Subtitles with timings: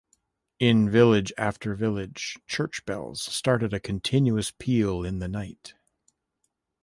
[0.57, 5.75] In village after village, church bells started a continuous peal in the night.